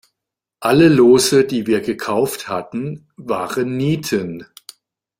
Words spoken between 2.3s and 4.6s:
hatten, waren Nieten.